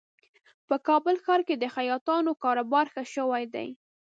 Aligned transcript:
په 0.67 0.75
کابل 0.87 1.15
ښار 1.23 1.41
کې 1.47 1.55
د 1.57 1.65
خیاطانو 1.75 2.31
کاروبار 2.43 2.85
ښه 2.93 3.03
شوی 3.13 3.43
دی 3.53 3.67